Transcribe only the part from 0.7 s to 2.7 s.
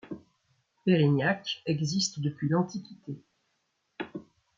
Peyrignac existe depuis